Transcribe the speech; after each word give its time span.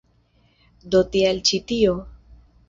Do 0.95 1.01
tial 1.17 1.43
ĉi 1.51 1.61
tio. 1.73 1.95